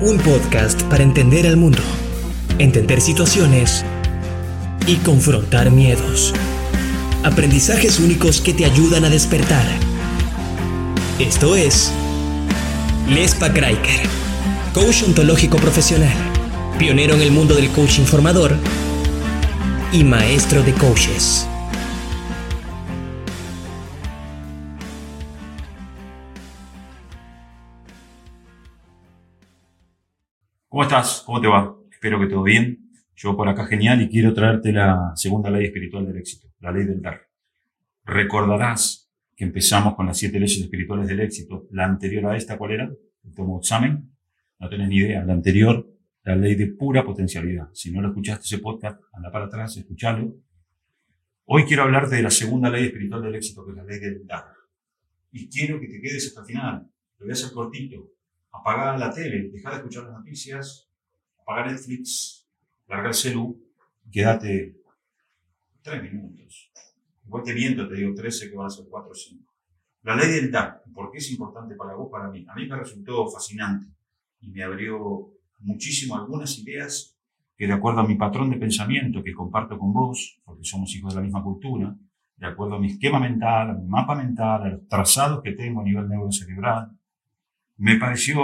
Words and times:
Un 0.00 0.18
podcast 0.18 0.82
para 0.84 1.02
entender 1.02 1.46
al 1.46 1.56
mundo, 1.56 1.80
entender 2.58 3.00
situaciones 3.00 3.82
y 4.86 4.96
confrontar 4.96 5.70
miedos. 5.70 6.34
Aprendizajes 7.24 7.98
únicos 7.98 8.42
que 8.42 8.52
te 8.52 8.66
ayudan 8.66 9.06
a 9.06 9.08
despertar. 9.08 9.64
Esto 11.18 11.56
es 11.56 11.90
Lespa 13.08 13.54
Kraiker, 13.54 14.02
coach 14.74 15.02
ontológico 15.02 15.56
profesional, 15.56 16.14
pionero 16.78 17.14
en 17.14 17.22
el 17.22 17.32
mundo 17.32 17.54
del 17.54 17.70
coaching 17.70 18.04
formador 18.04 18.54
y 19.92 20.04
maestro 20.04 20.62
de 20.62 20.74
coaches. 20.74 21.48
¿Cómo 30.76 30.84
estás? 30.84 31.22
¿Cómo 31.24 31.40
te 31.40 31.48
va? 31.48 31.74
Espero 31.90 32.20
que 32.20 32.26
todo 32.26 32.42
bien. 32.42 32.90
Yo 33.14 33.34
por 33.34 33.48
acá 33.48 33.64
genial 33.64 34.02
y 34.02 34.10
quiero 34.10 34.34
traerte 34.34 34.74
la 34.74 35.12
segunda 35.14 35.48
ley 35.48 35.64
espiritual 35.64 36.04
del 36.04 36.18
éxito, 36.18 36.48
la 36.60 36.70
ley 36.70 36.84
del 36.84 37.00
dar. 37.00 37.18
Recordarás 38.04 39.10
que 39.34 39.44
empezamos 39.44 39.94
con 39.94 40.04
las 40.04 40.18
siete 40.18 40.38
leyes 40.38 40.60
espirituales 40.60 41.08
del 41.08 41.20
éxito. 41.20 41.66
La 41.70 41.86
anterior 41.86 42.26
a 42.26 42.36
esta, 42.36 42.58
¿cuál 42.58 42.72
era? 42.72 42.90
El 43.24 43.34
tomo 43.34 43.58
examen. 43.58 44.12
No 44.58 44.68
tenés 44.68 44.90
ni 44.90 44.96
idea. 44.96 45.24
La 45.24 45.32
anterior, 45.32 45.88
la 46.24 46.36
ley 46.36 46.56
de 46.56 46.66
pura 46.66 47.02
potencialidad. 47.06 47.70
Si 47.72 47.90
no 47.90 48.02
lo 48.02 48.08
escuchaste 48.08 48.44
ese 48.44 48.58
podcast, 48.58 49.00
anda 49.14 49.32
para 49.32 49.46
atrás, 49.46 49.74
escuchalo. 49.78 50.36
Hoy 51.46 51.64
quiero 51.64 51.84
hablarte 51.84 52.16
de 52.16 52.22
la 52.22 52.30
segunda 52.30 52.68
ley 52.68 52.84
espiritual 52.84 53.22
del 53.22 53.36
éxito, 53.36 53.64
que 53.64 53.70
es 53.70 53.76
la 53.78 53.84
ley 53.84 53.98
del 53.98 54.26
dar. 54.26 54.44
Y 55.32 55.48
quiero 55.48 55.80
que 55.80 55.86
te 55.88 56.02
quedes 56.02 56.26
hasta 56.26 56.40
el 56.40 56.46
final. 56.46 56.86
Lo 57.16 57.24
voy 57.24 57.30
a 57.30 57.32
hacer 57.32 57.50
cortito 57.52 58.15
apagar 58.58 58.98
la 58.98 59.12
tele, 59.12 59.50
dejar 59.50 59.72
de 59.72 59.78
escuchar 59.78 60.04
las 60.04 60.12
noticias, 60.14 60.88
apagar 61.40 61.70
Netflix, 61.70 62.46
largar 62.88 63.08
el 63.08 63.14
celu, 63.14 63.62
quédate 64.10 64.76
tres 65.82 66.02
minutos. 66.02 66.72
Igual 67.26 67.42
que 67.44 67.52
viento, 67.52 67.88
te 67.88 67.94
digo 67.94 68.14
13 68.14 68.50
que 68.50 68.56
van 68.56 68.66
a 68.66 68.70
ser 68.70 68.86
4 68.88 69.10
o 69.10 69.14
5. 69.14 69.52
La 70.02 70.14
ley 70.14 70.30
del 70.30 70.50
dar, 70.50 70.82
¿por 70.94 71.10
qué 71.10 71.18
es 71.18 71.30
importante 71.30 71.74
para 71.74 71.94
vos, 71.94 72.08
para 72.10 72.30
mí? 72.30 72.46
A 72.48 72.54
mí 72.54 72.66
me 72.68 72.76
resultó 72.76 73.28
fascinante 73.28 73.88
y 74.40 74.50
me 74.50 74.62
abrió 74.62 75.32
muchísimo 75.60 76.16
algunas 76.16 76.56
ideas 76.58 77.16
que 77.56 77.66
de 77.66 77.72
acuerdo 77.72 78.00
a 78.00 78.06
mi 78.06 78.14
patrón 78.14 78.50
de 78.50 78.58
pensamiento 78.58 79.22
que 79.24 79.32
comparto 79.32 79.78
con 79.78 79.92
vos, 79.92 80.40
porque 80.44 80.64
somos 80.64 80.94
hijos 80.94 81.14
de 81.14 81.20
la 81.20 81.24
misma 81.24 81.42
cultura, 81.42 81.96
de 82.36 82.46
acuerdo 82.46 82.76
a 82.76 82.78
mi 82.78 82.88
esquema 82.88 83.18
mental, 83.18 83.70
a 83.70 83.74
mi 83.74 83.86
mapa 83.86 84.14
mental, 84.14 84.62
a 84.62 84.68
los 84.68 84.86
trazados 84.88 85.42
que 85.42 85.52
tengo 85.52 85.80
a 85.80 85.84
nivel 85.84 86.08
neurocerebral, 86.08 86.90
me 87.76 87.96
pareció 87.96 88.42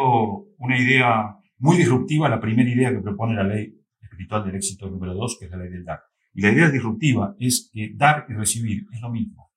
una 0.58 0.78
idea 0.78 1.36
muy 1.58 1.76
disruptiva 1.76 2.28
la 2.28 2.40
primera 2.40 2.68
idea 2.68 2.90
que 2.90 3.00
propone 3.00 3.34
la 3.34 3.44
ley 3.44 3.74
espiritual 4.00 4.44
del 4.44 4.56
éxito 4.56 4.90
número 4.90 5.14
dos, 5.14 5.36
que 5.38 5.46
es 5.46 5.50
la 5.50 5.58
ley 5.58 5.70
del 5.70 5.84
dar. 5.84 6.02
Y 6.34 6.42
la 6.42 6.50
idea 6.50 6.70
disruptiva 6.70 7.36
es 7.38 7.70
que 7.72 7.92
dar 7.94 8.26
y 8.28 8.32
recibir 8.32 8.86
es 8.92 9.00
lo 9.00 9.10
mismo. 9.10 9.50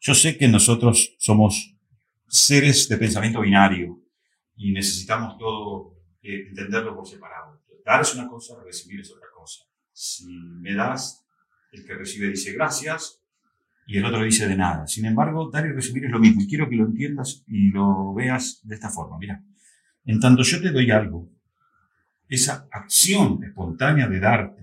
Yo 0.00 0.14
sé 0.14 0.36
que 0.36 0.48
nosotros 0.48 1.14
somos 1.18 1.76
seres 2.26 2.88
de 2.88 2.96
pensamiento 2.96 3.40
binario 3.40 4.00
y 4.56 4.72
necesitamos 4.72 5.38
todo 5.38 5.96
eh, 6.22 6.48
entenderlo 6.48 6.96
por 6.96 7.06
separado. 7.06 7.62
Dar 7.84 8.00
es 8.00 8.14
una 8.14 8.28
cosa, 8.28 8.54
recibir 8.64 9.00
es 9.00 9.12
otra 9.12 9.28
cosa. 9.34 9.64
Si 9.92 10.26
me 10.26 10.74
das, 10.74 11.24
el 11.72 11.84
que 11.84 11.94
recibe 11.94 12.28
dice 12.28 12.52
gracias, 12.52 13.21
y 13.86 13.98
el 13.98 14.04
otro 14.04 14.22
dice 14.22 14.48
de 14.48 14.56
nada. 14.56 14.86
Sin 14.86 15.04
embargo, 15.04 15.50
dar 15.50 15.66
y 15.66 15.72
recibir 15.72 16.04
es 16.04 16.10
lo 16.10 16.18
mismo. 16.18 16.42
Y 16.42 16.48
quiero 16.48 16.68
que 16.68 16.76
lo 16.76 16.86
entiendas 16.86 17.44
y 17.46 17.70
lo 17.70 18.14
veas 18.14 18.60
de 18.64 18.74
esta 18.74 18.90
forma. 18.90 19.18
Mira, 19.18 19.42
en 20.04 20.20
tanto 20.20 20.42
yo 20.42 20.60
te 20.60 20.70
doy 20.70 20.90
algo, 20.90 21.30
esa 22.28 22.68
acción 22.70 23.42
espontánea 23.44 24.08
de 24.08 24.20
darte, 24.20 24.62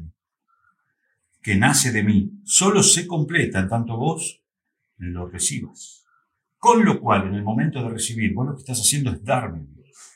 que 1.42 1.56
nace 1.56 1.92
de 1.92 2.04
mí, 2.04 2.42
solo 2.44 2.84
se 2.84 3.08
completa 3.08 3.60
en 3.60 3.70
tanto 3.70 3.96
vos 3.98 4.44
lo 4.98 5.28
recibas. 5.28 6.06
Con 6.58 6.84
lo 6.84 7.00
cual, 7.00 7.28
en 7.28 7.36
el 7.36 7.44
momento 7.44 7.82
de 7.82 7.90
recibir, 7.90 8.34
vos 8.34 8.48
lo 8.48 8.54
que 8.54 8.60
estás 8.60 8.82
haciendo 8.82 9.12
es 9.12 9.24
darme. 9.24 9.68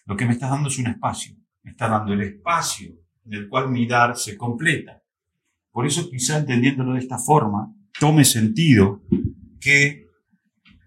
Lo 0.05 0.17
que 0.17 0.25
me 0.25 0.33
estás 0.33 0.49
dando 0.49 0.67
es 0.67 0.77
un 0.77 0.87
espacio. 0.87 1.35
Me 1.61 1.71
estás 1.71 1.89
dando 1.89 2.13
el 2.13 2.21
espacio 2.21 2.91
en 3.25 3.33
el 3.33 3.47
cual 3.47 3.69
mi 3.69 3.87
dar 3.87 4.17
se 4.17 4.35
completa. 4.35 5.01
Por 5.71 5.85
eso, 5.85 6.09
quizá 6.09 6.37
entendiéndolo 6.37 6.93
de 6.93 6.99
esta 6.99 7.17
forma, 7.17 7.73
tome 8.03 8.25
sentido 8.25 9.01
que 9.61 10.09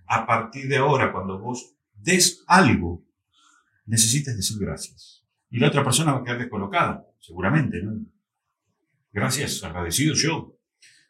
a 0.06 0.26
partir 0.26 0.68
de 0.68 0.76
ahora, 0.76 1.10
cuando 1.12 1.40
vos 1.40 1.74
des 1.94 2.44
algo, 2.46 3.06
necesites 3.86 4.36
decir 4.36 4.58
gracias. 4.60 5.24
Y 5.48 5.58
la 5.58 5.68
otra 5.68 5.82
persona 5.82 6.12
va 6.12 6.20
a 6.20 6.24
quedar 6.24 6.40
descolocada, 6.40 7.06
seguramente, 7.18 7.82
¿no? 7.82 8.04
Gracias, 9.14 9.64
agradecido 9.64 10.12
yo. 10.12 10.58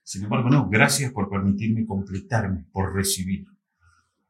Sin 0.05 0.23
embargo, 0.23 0.49
no, 0.49 0.69
gracias 0.69 1.11
por 1.11 1.29
permitirme 1.29 1.85
completarme, 1.85 2.67
por 2.71 2.95
recibir. 2.95 3.45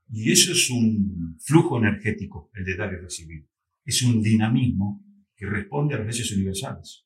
Y 0.09 0.33
eso 0.33 0.53
es 0.53 0.71
un 0.71 1.37
flujo 1.43 1.77
energético, 1.77 2.51
el 2.55 2.65
de 2.65 2.75
dar 2.75 2.91
y 2.95 2.97
recibir. 2.97 3.47
Es 3.85 4.01
un 4.01 4.23
dinamismo 4.23 5.05
que 5.37 5.45
responde 5.45 5.95
a 5.95 5.99
las 5.99 6.07
leyes 6.07 6.33
universales 6.33 7.06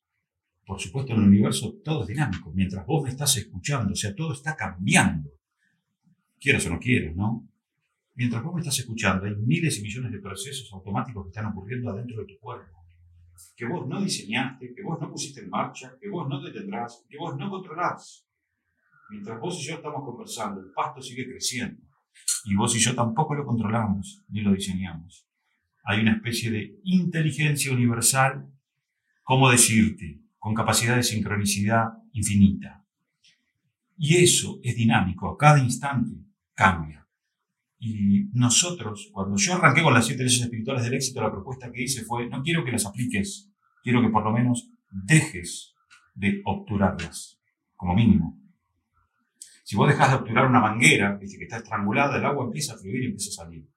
por 0.65 0.79
supuesto, 0.79 1.13
en 1.13 1.21
el 1.21 1.27
universo 1.27 1.75
todo 1.83 2.03
es 2.03 2.07
dinámico. 2.07 2.51
Mientras 2.53 2.85
vos 2.85 3.03
me 3.03 3.09
estás 3.09 3.35
escuchando, 3.37 3.93
o 3.93 3.95
sea, 3.95 4.15
todo 4.15 4.33
está 4.33 4.55
cambiando. 4.55 5.29
Quieras 6.39 6.65
o 6.67 6.71
no 6.71 6.79
quieras, 6.79 7.15
¿no? 7.15 7.47
Mientras 8.15 8.43
vos 8.43 8.53
me 8.53 8.61
estás 8.61 8.79
escuchando, 8.79 9.25
hay 9.25 9.35
miles 9.35 9.79
y 9.79 9.83
millones 9.83 10.11
de 10.11 10.19
procesos 10.19 10.71
automáticos 10.73 11.25
que 11.25 11.29
están 11.29 11.47
ocurriendo 11.47 11.89
adentro 11.89 12.21
de 12.21 12.25
tu 12.25 12.39
cuerpo. 12.39 12.77
Que 13.55 13.65
vos 13.65 13.87
no 13.87 14.01
diseñaste, 14.01 14.73
que 14.75 14.83
vos 14.83 14.99
no 15.01 15.09
pusiste 15.09 15.41
en 15.41 15.49
marcha, 15.49 15.95
que 15.99 16.09
vos 16.09 16.27
no 16.29 16.41
detendrás, 16.41 17.05
que 17.09 17.17
vos 17.17 17.35
no 17.37 17.49
controlás. 17.49 18.27
Mientras 19.09 19.39
vos 19.39 19.59
y 19.59 19.67
yo 19.67 19.75
estamos 19.75 20.03
conversando, 20.05 20.61
el 20.61 20.71
pasto 20.71 21.01
sigue 21.01 21.25
creciendo. 21.25 21.81
Y 22.45 22.55
vos 22.55 22.75
y 22.75 22.79
yo 22.79 22.95
tampoco 22.95 23.33
lo 23.35 23.45
controlamos 23.45 24.23
ni 24.29 24.41
lo 24.41 24.53
diseñamos. 24.53 25.27
Hay 25.83 26.01
una 26.01 26.13
especie 26.13 26.51
de 26.51 26.79
inteligencia 26.83 27.73
universal, 27.73 28.47
¿cómo 29.23 29.49
decirte? 29.49 30.21
Con 30.41 30.55
capacidad 30.55 30.95
de 30.95 31.03
sincronicidad 31.03 31.89
infinita. 32.13 32.83
Y 33.95 34.15
eso 34.23 34.59
es 34.63 34.75
dinámico, 34.75 35.29
a 35.29 35.37
cada 35.37 35.59
instante 35.59 36.15
cambia. 36.55 37.07
Y 37.77 38.23
nosotros, 38.33 39.11
cuando 39.13 39.37
yo 39.37 39.53
arranqué 39.53 39.83
con 39.83 39.93
las 39.93 40.07
siete 40.07 40.23
leyes 40.23 40.41
espirituales 40.41 40.83
del 40.83 40.95
éxito, 40.95 41.21
la 41.21 41.31
propuesta 41.31 41.71
que 41.71 41.83
hice 41.83 42.03
fue, 42.03 42.27
no 42.27 42.41
quiero 42.41 42.65
que 42.65 42.71
las 42.71 42.87
apliques, 42.87 43.51
quiero 43.83 44.01
que 44.01 44.09
por 44.09 44.23
lo 44.23 44.31
menos 44.31 44.71
dejes 44.89 45.75
de 46.15 46.41
obturarlas, 46.43 47.39
como 47.75 47.93
mínimo. 47.93 48.41
Si 49.63 49.75
vos 49.75 49.89
dejas 49.89 50.09
de 50.09 50.15
obturar 50.15 50.47
una 50.47 50.59
manguera, 50.59 51.19
que 51.19 51.25
está 51.25 51.57
estrangulada, 51.57 52.17
el 52.17 52.25
agua 52.25 52.45
empieza 52.45 52.73
a 52.73 52.77
fluir 52.77 53.03
y 53.03 53.05
empieza 53.05 53.29
a 53.29 53.45
salir. 53.45 53.69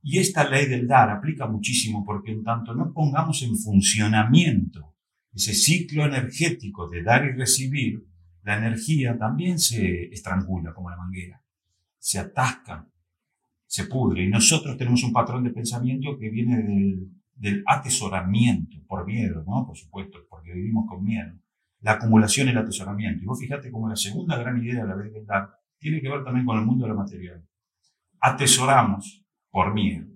Y 0.00 0.20
esta 0.20 0.48
ley 0.48 0.66
del 0.66 0.86
dar 0.86 1.10
aplica 1.10 1.48
muchísimo 1.48 2.04
porque 2.04 2.30
en 2.30 2.44
tanto 2.44 2.72
no 2.72 2.92
pongamos 2.92 3.42
en 3.42 3.56
funcionamiento 3.56 4.94
ese 5.38 5.54
ciclo 5.54 6.04
energético 6.04 6.88
de 6.88 7.04
dar 7.04 7.24
y 7.24 7.30
recibir, 7.30 8.04
la 8.42 8.58
energía 8.58 9.16
también 9.16 9.60
se 9.60 10.06
estrangula 10.12 10.74
como 10.74 10.90
la 10.90 10.96
manguera, 10.96 11.40
se 11.96 12.18
atasca, 12.18 12.88
se 13.64 13.84
pudre. 13.84 14.24
Y 14.24 14.28
nosotros 14.28 14.76
tenemos 14.76 15.04
un 15.04 15.12
patrón 15.12 15.44
de 15.44 15.50
pensamiento 15.50 16.18
que 16.18 16.28
viene 16.28 16.56
del, 16.62 17.08
del 17.36 17.62
atesoramiento, 17.66 18.78
por 18.88 19.06
miedo, 19.06 19.44
¿no? 19.46 19.64
Por 19.64 19.76
supuesto, 19.76 20.18
porque 20.28 20.52
vivimos 20.52 20.86
con 20.88 21.04
miedo. 21.04 21.38
La 21.82 21.92
acumulación 21.92 22.48
y 22.48 22.50
el 22.50 22.58
atesoramiento. 22.58 23.22
Y 23.22 23.26
vos 23.26 23.38
fíjate 23.38 23.70
como 23.70 23.88
la 23.88 23.94
segunda 23.94 24.36
gran 24.36 24.60
idea 24.60 24.84
de 24.84 24.88
la 24.88 25.22
dar 25.24 25.50
tiene 25.78 26.00
que 26.00 26.08
ver 26.08 26.24
también 26.24 26.44
con 26.44 26.58
el 26.58 26.66
mundo 26.66 26.84
de 26.84 26.90
la 26.90 26.96
material. 26.96 27.46
Atesoramos 28.18 29.24
por 29.50 29.72
miedo. 29.72 30.08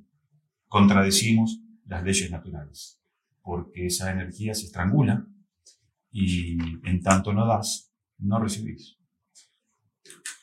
Contradecimos 0.67 1.61
las 1.85 2.03
leyes 2.03 2.29
naturales 2.29 3.02
porque 3.43 3.87
esa 3.87 4.11
energía 4.13 4.55
se 4.55 4.67
estrangula 4.67 5.27
y 6.11 6.59
en 6.87 7.01
tanto 7.03 7.33
no 7.33 7.47
das, 7.47 7.93
no 8.19 8.39
recibís. 8.39 8.99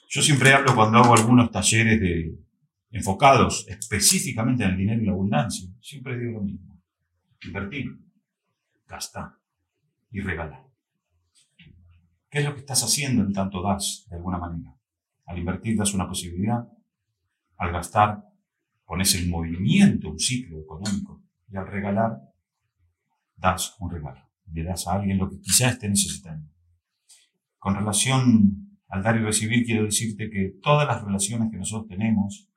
Yo 0.10 0.22
siempre 0.22 0.54
hablo 0.54 0.76
cuando 0.76 0.98
hago 0.98 1.14
algunos 1.14 1.52
talleres 1.52 2.00
de, 2.02 2.36
enfocados 2.92 3.66
específicamente 3.68 4.64
en 4.64 4.72
el 4.72 4.78
dinero 4.78 5.02
y 5.02 5.06
la 5.06 5.12
abundancia, 5.12 5.70
siempre 5.82 6.18
digo 6.18 6.40
lo 6.40 6.44
mismo. 6.44 6.82
Invertir, 7.44 7.98
gastar 8.88 9.34
y 10.12 10.20
regalar. 10.22 10.66
¿Qué 12.30 12.40
es 12.40 12.46
lo 12.46 12.54
que 12.54 12.60
estás 12.60 12.84
haciendo 12.84 13.24
en 13.24 13.34
tanto 13.34 13.62
das, 13.62 14.06
de 14.10 14.18
alguna 14.18 14.38
manera? 14.38 14.76
Al 15.26 15.38
invertir 15.38 15.78
das 15.78 15.94
una 15.94 16.08
posibilidad, 16.08 16.68
al 17.58 17.72
gastar 17.72 18.24
pones 18.86 19.16
en 19.16 19.30
movimiento 19.30 20.10
un 20.10 20.20
ciclo 20.20 20.60
económico 20.60 21.24
y 21.52 21.58
al 21.58 21.68
regalar 21.68 22.29
das 23.40 23.76
un 23.80 23.90
regalo, 23.90 24.22
le 24.52 24.64
das 24.64 24.88
a 24.88 24.94
alguien 24.94 25.18
lo 25.18 25.30
que 25.30 25.40
quizás 25.40 25.74
esté 25.74 25.88
necesitando. 25.88 26.52
Con 27.58 27.76
relación 27.76 28.80
al 28.88 29.04
dar 29.04 29.18
y 29.18 29.20
recibir, 29.20 29.66
quiero 29.66 29.86
decirte 29.86 30.30
que 30.30 30.56
todas 30.62 30.88
las 30.88 31.04
relaciones 31.04 31.52
que 31.52 31.58
nosotros 31.58 31.88
tenemos, 31.88 32.50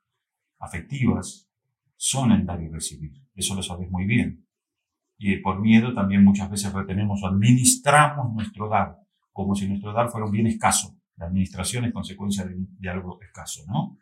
afectivas, 0.59 1.49
son 1.95 2.31
el 2.31 2.45
dar 2.45 2.61
y 2.61 2.69
recibir. 2.69 3.13
Eso 3.35 3.55
lo 3.55 3.63
sabes 3.63 3.89
muy 3.89 4.05
bien. 4.05 4.45
Y 5.17 5.37
por 5.37 5.61
miedo 5.61 5.93
también 5.93 6.23
muchas 6.23 6.49
veces 6.49 6.73
retenemos 6.73 7.23
o 7.23 7.27
administramos 7.27 8.33
nuestro 8.33 8.67
dar, 8.67 8.97
como 9.31 9.55
si 9.55 9.67
nuestro 9.67 9.93
dar 9.93 10.09
fuera 10.09 10.25
un 10.25 10.31
bien 10.31 10.47
escaso. 10.47 10.97
La 11.15 11.27
administración 11.27 11.85
es 11.85 11.93
consecuencia 11.93 12.45
de, 12.45 12.89
algo 12.89 13.21
escaso, 13.21 13.63
¿no? 13.67 13.97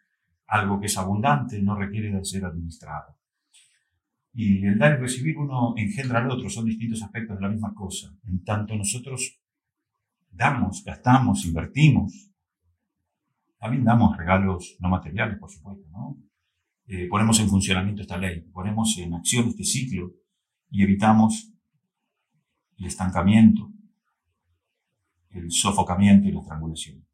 Algo 0.48 0.80
que 0.80 0.86
es 0.86 0.98
abundante 0.98 1.62
no 1.62 1.75
requiere 1.75 2.12
de 2.12 2.24
ser 2.24 2.45
administrado. 2.45 3.18
Y 4.33 4.66
el 4.66 4.78
dar 4.78 4.98
y 4.98 5.01
recibir 5.01 5.38
uno 5.38 5.74
engendra 5.75 6.19
al 6.19 6.31
otro, 6.31 6.50
son 6.50 6.66
distintos 6.66 7.04
aspectos 7.04 7.38
de 7.38 7.42
la 7.42 7.50
misma 7.50 7.74
cosa. 7.74 8.16
En 8.25 8.44
tanto 8.44 8.75
nosotros 8.75 9.42
damos, 10.30 10.83
gastamos, 10.86 11.45
invertimos, 11.45 12.31
también 13.60 13.83
damos 13.83 14.18
regalos 14.18 14.78
no 14.80 14.89
materiales, 14.89 15.38
por 15.38 15.51
supuesto, 15.51 15.88
¿no? 15.92 16.18
Eh, 16.88 17.07
ponemos 17.07 17.39
en 17.39 17.48
funcionamiento 17.48 18.01
esta 18.01 18.18
ley, 18.18 18.42
ponemos 18.51 18.98
en 18.98 19.13
acción 19.13 19.48
este 19.48 19.63
ciclo 19.63 20.13
y 20.69 20.84
evitamos 20.84 21.54
el 22.77 22.86
estancamiento, 22.86 23.72
el 25.30 25.51
sofocamiento 25.51 26.27
y 26.27 26.31
la 26.31 26.39
estrangulación. 26.39 27.06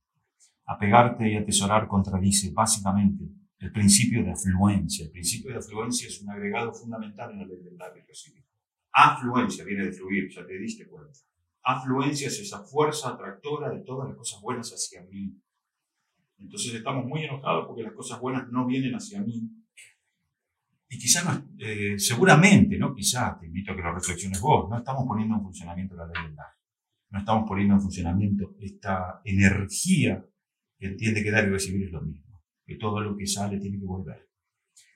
Apegarte 0.65 1.31
y 1.31 1.35
atesorar 1.35 1.87
contradice 1.87 2.51
básicamente 2.51 3.29
el 3.59 3.71
principio 3.71 4.23
de 4.23 4.31
afluencia. 4.31 5.05
El 5.05 5.11
principio 5.11 5.51
de 5.51 5.57
afluencia 5.57 6.07
es 6.07 6.21
un 6.21 6.29
agregado 6.29 6.73
fundamental 6.73 7.31
en 7.31 7.39
la 7.39 7.45
ley 7.45 7.57
del 7.57 7.73
y 7.73 8.07
recibir. 8.07 8.45
Afluencia 8.91 9.63
viene 9.65 9.85
de 9.85 9.91
fluir, 9.91 10.29
ya 10.29 10.45
te 10.45 10.57
diste 10.57 10.87
cuenta. 10.87 11.19
Afluencia 11.63 12.27
es 12.27 12.39
esa 12.39 12.63
fuerza 12.63 13.09
atractora 13.09 13.69
de 13.69 13.81
todas 13.81 14.07
las 14.07 14.17
cosas 14.17 14.41
buenas 14.41 14.69
hacia 14.71 15.03
mí. 15.03 15.35
Entonces 16.37 16.73
estamos 16.75 17.05
muy 17.05 17.23
enojados 17.23 17.65
porque 17.67 17.83
las 17.83 17.93
cosas 17.93 18.19
buenas 18.19 18.47
no 18.49 18.65
vienen 18.65 18.93
hacia 18.93 19.21
mí. 19.21 19.49
Y 20.89 20.97
quizás, 20.97 21.25
no, 21.25 21.49
eh, 21.59 21.99
seguramente, 21.99 22.77
¿no? 22.77 22.95
Quizás, 22.95 23.39
te 23.39 23.47
invito 23.47 23.73
a 23.73 23.75
que 23.75 23.81
lo 23.81 23.93
reflexiones 23.93 24.39
vos, 24.39 24.69
no 24.69 24.77
estamos 24.77 25.05
poniendo 25.05 25.35
en 25.35 25.41
funcionamiento 25.41 25.95
la 25.95 26.07
ley 26.07 26.23
del 26.23 26.35
dar. 26.35 26.53
No 27.09 27.19
estamos 27.19 27.47
poniendo 27.47 27.73
en 27.75 27.81
funcionamiento 27.81 28.55
esta 28.59 29.21
energía 29.25 30.25
que 30.77 30.87
entiende 30.87 31.23
que 31.23 31.31
dar 31.31 31.47
y 31.47 31.51
recibir 31.51 31.87
es 31.87 31.91
lo 31.91 32.01
mismo, 32.01 32.26
que 32.67 32.75
todo 32.75 32.99
lo 32.99 33.15
que 33.15 33.25
sale 33.25 33.57
tiene 33.59 33.79
que 33.79 33.85
volver. 33.85 34.29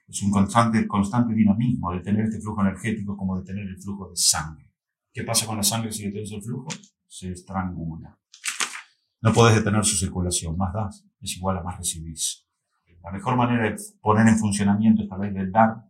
Es 0.06 0.22
un 0.22 0.30
constante, 0.30 0.86
constante 0.86 1.34
dinamismo 1.34 1.94
de 1.94 2.02
tener 2.02 2.26
este 2.26 2.42
flujo 2.42 2.60
energético 2.62 3.16
como 3.16 3.40
de 3.40 3.46
tener 3.46 3.66
el 3.66 3.82
flujo 3.82 4.10
de 4.10 4.18
sangre. 4.18 4.70
¿Qué 5.14 5.24
pasa 5.24 5.46
con 5.46 5.56
la 5.56 5.64
sangre 5.64 5.92
si 5.94 6.04
detienes 6.04 6.34
el 6.34 6.44
flujo? 6.44 6.68
Se 7.08 7.32
estrangula. 7.32 8.20
No 9.22 9.32
puedes 9.32 9.56
detener 9.56 9.86
su 9.86 9.96
circulación. 9.96 10.58
Más 10.58 10.74
das 10.74 11.06
es 11.22 11.38
igual 11.38 11.58
a 11.58 11.64
más 11.64 11.78
recibís. 11.78 12.46
La 13.02 13.12
mejor 13.12 13.38
manera 13.38 13.70
de 13.70 13.76
poner 14.02 14.28
en 14.28 14.38
funcionamiento 14.38 15.04
esta 15.04 15.18
ley 15.18 15.32
del 15.32 15.52
dar 15.52 15.90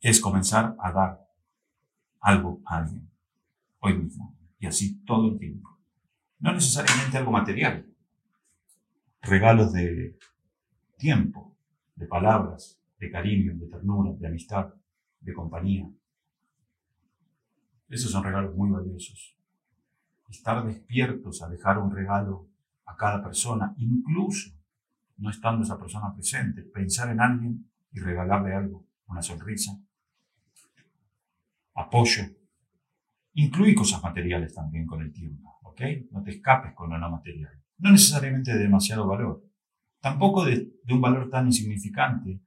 es 0.00 0.20
comenzar 0.20 0.76
a 0.80 0.92
dar 0.92 1.26
algo 2.20 2.60
a 2.66 2.78
alguien 2.78 3.08
hoy 3.78 3.96
mismo 3.96 4.36
y 4.58 4.66
así 4.66 5.02
todo 5.04 5.30
el 5.30 5.38
tiempo. 5.38 5.78
No 6.40 6.52
necesariamente 6.52 7.16
algo 7.16 7.30
material, 7.30 7.93
regalos 9.24 9.72
de 9.72 10.18
tiempo, 10.96 11.56
de 11.96 12.06
palabras, 12.06 12.80
de 12.98 13.10
cariño, 13.10 13.54
de 13.56 13.66
ternura, 13.66 14.12
de 14.18 14.26
amistad, 14.26 14.74
de 15.20 15.32
compañía. 15.32 15.88
Esos 17.88 18.10
son 18.10 18.24
regalos 18.24 18.54
muy 18.54 18.70
valiosos. 18.70 19.36
Estar 20.28 20.66
despiertos 20.66 21.42
a 21.42 21.48
dejar 21.48 21.78
un 21.78 21.94
regalo 21.94 22.48
a 22.86 22.96
cada 22.96 23.22
persona, 23.22 23.74
incluso 23.78 24.50
no 25.18 25.30
estando 25.30 25.62
esa 25.62 25.78
persona 25.78 26.12
presente, 26.14 26.62
pensar 26.62 27.10
en 27.10 27.20
alguien 27.20 27.70
y 27.92 28.00
regalarle 28.00 28.54
algo, 28.54 28.86
una 29.06 29.22
sonrisa, 29.22 29.78
apoyo. 31.74 32.24
Incluye 33.34 33.74
cosas 33.74 34.02
materiales 34.02 34.54
también 34.54 34.86
con 34.86 35.02
el 35.02 35.12
tiempo, 35.12 35.58
¿ok? 35.62 35.80
No 36.10 36.22
te 36.22 36.30
escapes 36.30 36.72
con 36.74 36.90
lo 36.90 36.98
no 36.98 37.10
material. 37.10 37.63
No 37.84 37.90
necesariamente 37.90 38.50
de 38.50 38.60
demasiado 38.60 39.06
valor, 39.06 39.44
tampoco 40.00 40.42
de, 40.46 40.72
un 40.88 41.02
valor 41.02 41.28
tan 41.28 41.44
insignificante 41.44 42.40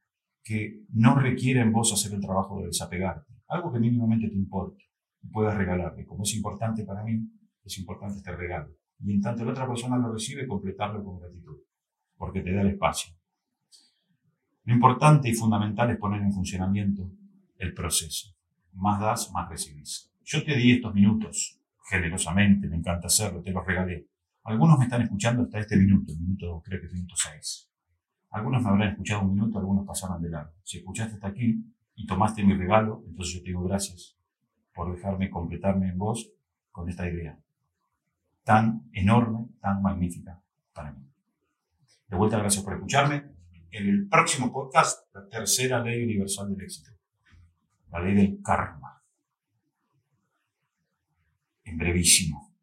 que 0.44 0.82
no 0.90 1.14
requiere 1.14 1.62
en 1.62 1.72
vos 1.72 1.94
hacer 1.94 2.12
el 2.16 2.22
trabajo 2.22 2.60
de 2.60 2.66
desapegarte. 2.66 3.32
Algo 3.48 3.72
que 3.72 3.80
mínimamente 3.80 4.30
te 4.30 4.36
importe 4.36 4.86
y 5.22 5.28
puedas 5.28 5.56
regalarle. 5.56 6.08
Como 6.08 6.24
es 6.24 6.34
importante 6.34 6.84
para 6.86 7.04
mí, 7.04 7.22
es 7.64 7.78
importante 7.78 8.18
este 8.18 8.36
regalo. 8.36 8.74
Y 9.00 9.14
en 9.14 9.22
tanto 9.22 9.46
la 9.46 9.52
otra 9.52 9.68
persona 9.68 10.00
lo 10.00 10.12
recibe, 10.12 10.48
completarlo 10.48 11.04
con 11.04 11.20
gratitud, 11.20 11.58
porque 12.16 12.42
te 12.42 12.52
da 12.52 12.62
el 12.62 12.70
espacio. 12.70 13.14
Lo 14.64 14.74
importante 14.74 15.30
y 15.30 15.36
fundamental 15.36 15.92
es 15.92 16.00
poner 16.00 16.24
en 16.24 16.34
funcionamiento 16.34 17.12
el 17.60 17.76
proceso. 17.76 18.36
Más 18.74 19.00
das, 19.00 19.32
más 19.32 19.48
recibís. 19.48 20.12
Yo 20.24 20.44
te 20.44 20.58
di 20.58 20.72
estos 20.72 20.96
minutos, 20.96 21.62
generosamente, 21.92 22.68
me 22.68 22.78
encanta 22.78 23.06
hacerlo, 23.06 23.44
te 23.44 23.52
los 23.52 23.64
regalé. 23.64 24.08
Algunos 24.48 24.80
me 24.80 24.86
están 24.86 25.02
escuchando 25.02 25.44
hasta 25.44 25.60
este 25.60 25.76
minuto, 25.76 26.14
minuto, 26.18 26.62
creo 26.64 26.80
que 26.80 26.88
el 26.88 26.94
minuto 26.94 27.16
6. 27.18 27.70
Algunos 28.30 28.64
me 28.64 28.70
habrán 28.70 28.90
escuchado 28.92 29.24
un 29.24 29.34
minuto, 29.34 29.60
algunos 29.60 29.86
pasaron 29.86 30.22
de 30.22 30.30
largo. 30.30 30.54
Si 30.64 30.78
escuchaste 30.78 31.16
hasta 31.16 31.28
aquí 31.28 31.66
y 31.96 32.06
tomaste 32.06 32.46
mi 32.46 32.54
regalo, 32.54 33.04
entonces 33.06 33.36
yo 33.36 33.42
te 33.42 33.48
digo 33.48 33.64
gracias 33.64 34.18
por 34.74 34.96
dejarme 34.96 35.30
completarme 35.30 35.90
en 35.90 35.98
vos 35.98 36.32
con 36.72 36.88
esta 36.90 37.10
idea 37.10 37.38
tan 38.46 38.90
enorme, 38.94 39.50
tan 39.60 39.82
magnífica 39.82 40.42
para 40.72 40.94
mí. 40.94 41.06
De 42.08 42.16
vuelta, 42.16 42.38
gracias 42.38 42.64
por 42.64 42.76
escucharme. 42.76 43.26
En 43.70 43.90
el 43.90 44.08
próximo 44.08 44.54
podcast, 44.54 45.14
la 45.14 45.28
tercera 45.28 45.84
ley 45.84 46.06
universal 46.06 46.56
del 46.56 46.62
éxito, 46.62 46.92
la 47.92 48.00
ley 48.00 48.16
del 48.16 48.42
karma. 48.42 49.04
En 51.66 51.78
brevísimo, 51.78 52.56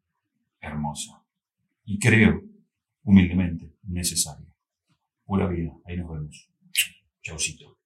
hermosa. 0.59 1.24
Y 1.85 1.99
creo, 1.99 2.41
humildemente, 3.03 3.73
necesaria. 3.83 4.47
Pura 5.25 5.47
vida. 5.47 5.71
Ahí 5.85 5.97
nos 5.97 6.09
vemos. 6.09 6.49
Chaucito. 7.21 7.77